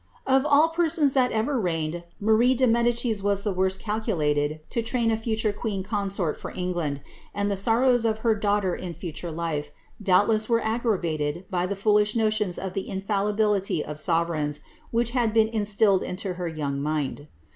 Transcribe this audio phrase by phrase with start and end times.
[0.25, 4.81] Of all persons that ever reigned, Marie de Medicis was the worst cal rulated to
[4.81, 7.01] train a future queen consort for England,
[7.35, 9.69] and the sorrows of her daughter in future life,
[10.01, 15.49] doubtless were aggravated by the foolish notions of the infallibility of sovereigns which had been
[15.49, 17.27] instilled into her young mind.